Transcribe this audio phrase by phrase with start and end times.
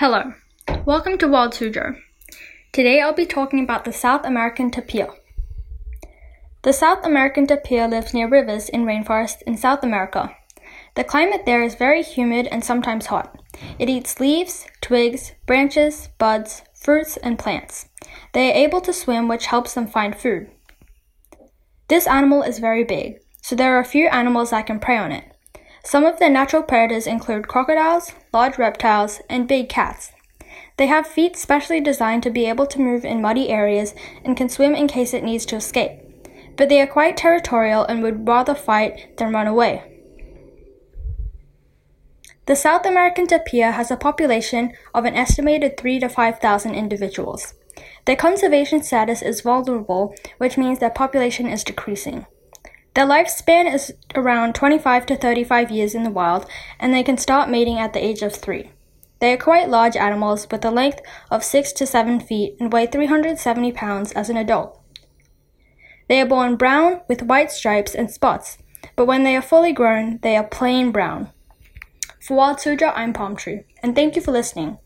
[0.00, 0.32] Hello,
[0.86, 1.94] welcome to Wild Suzhou.
[2.72, 5.08] Today I'll be talking about the South American tapir.
[6.62, 10.34] The South American tapir lives near rivers in rainforests in South America.
[10.94, 13.42] The climate there is very humid and sometimes hot.
[13.78, 17.90] It eats leaves, twigs, branches, buds, fruits, and plants.
[18.32, 20.48] They are able to swim, which helps them find food.
[21.88, 25.12] This animal is very big, so there are a few animals that can prey on
[25.12, 25.30] it.
[25.84, 30.12] Some of their natural predators include crocodiles, large reptiles, and big cats.
[30.76, 34.48] They have feet specially designed to be able to move in muddy areas and can
[34.48, 36.00] swim in case it needs to escape.
[36.56, 39.84] But they are quite territorial and would rather fight than run away.
[42.46, 47.54] The South American tapir has a population of an estimated 3 to 5,000 individuals.
[48.06, 52.26] Their conservation status is vulnerable, which means their population is decreasing.
[52.94, 56.46] Their lifespan is around 25 to 35 years in the wild,
[56.78, 58.70] and they can start mating at the age of 3.
[59.20, 62.86] They are quite large animals with a length of 6 to 7 feet and weigh
[62.86, 64.80] 370 pounds as an adult.
[66.08, 68.58] They are born brown with white stripes and spots,
[68.96, 71.30] but when they are fully grown, they are plain brown.
[72.20, 74.78] For Wild Suzhou, I'm Palm Tree, and thank you for listening.